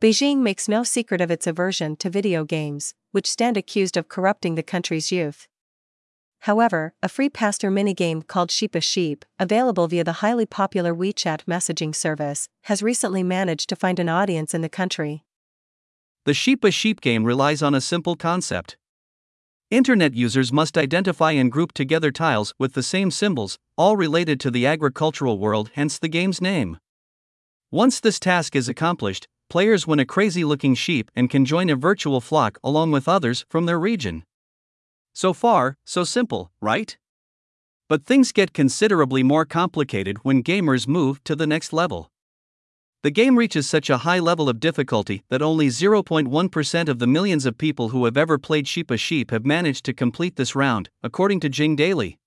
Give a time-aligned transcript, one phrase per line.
[0.00, 4.54] Beijing makes no secret of its aversion to video games, which stand accused of corrupting
[4.54, 5.48] the country's youth.
[6.42, 11.46] However, a free pass-through minigame called Sheep a Sheep, available via the highly popular WeChat
[11.46, 15.24] messaging service, has recently managed to find an audience in the country.
[16.26, 18.76] The Sheep a Sheep game relies on a simple concept.
[19.72, 24.52] Internet users must identify and group together tiles with the same symbols, all related to
[24.52, 26.78] the agricultural world, hence the game's name.
[27.72, 31.76] Once this task is accomplished, players win a crazy looking sheep and can join a
[31.76, 34.24] virtual flock along with others from their region.
[35.14, 36.96] So far, so simple, right?
[37.88, 42.10] But things get considerably more complicated when gamers move to the next level.
[43.02, 47.46] The game reaches such a high level of difficulty that only 0.1% of the millions
[47.46, 50.90] of people who have ever played Sheep a Sheep have managed to complete this round,
[51.02, 52.18] according to Jing Daily.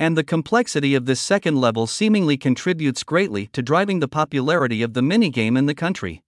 [0.00, 4.94] And the complexity of this second level seemingly contributes greatly to driving the popularity of
[4.94, 6.23] the minigame in the country.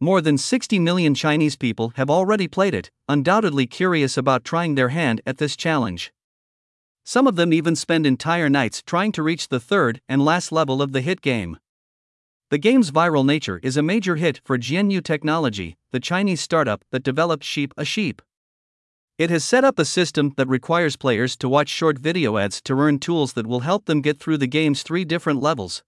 [0.00, 4.90] More than 60 million Chinese people have already played it, undoubtedly curious about trying their
[4.90, 6.12] hand at this challenge.
[7.04, 10.80] Some of them even spend entire nights trying to reach the third and last level
[10.80, 11.56] of the hit game.
[12.50, 17.02] The game's viral nature is a major hit for Jianyou Technology, the Chinese startup that
[17.02, 18.22] developed Sheep a Sheep.
[19.18, 22.78] It has set up a system that requires players to watch short video ads to
[22.78, 25.82] earn tools that will help them get through the game's three different levels.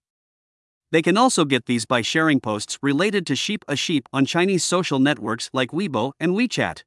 [0.91, 4.65] They can also get these by sharing posts related to Sheep a Sheep on Chinese
[4.65, 6.83] social networks like Weibo and WeChat.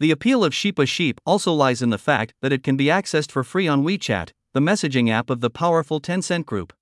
[0.00, 2.86] The appeal of Sheep a Sheep also lies in the fact that it can be
[2.86, 6.72] accessed for free on WeChat, the messaging app of the powerful Tencent Group.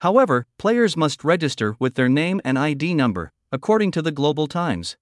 [0.00, 4.96] However, players must register with their name and ID number, according to the Global Times.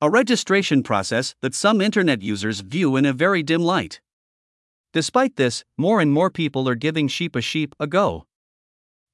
[0.00, 4.00] A registration process that some internet users view in a very dim light.
[4.92, 8.27] Despite this, more and more people are giving Sheep a Sheep a go.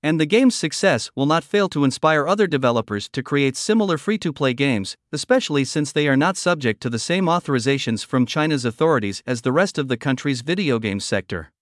[0.05, 4.19] And the game's success will not fail to inspire other developers to create similar free
[4.19, 8.66] to play games, especially since they are not subject to the same authorizations from China's
[8.66, 11.52] authorities as the rest of the country's video game sector.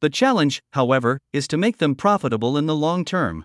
[0.00, 3.44] The challenge, however, is to make them profitable in the long term.